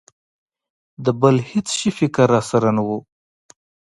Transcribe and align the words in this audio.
د 1.05 1.05
بل 1.21 1.35
هېڅ 1.49 1.67
شي 1.79 1.91
فکر 1.99 2.27
را 2.35 2.41
سره 2.51 2.69
نه 2.77 2.83
و. 2.87 2.89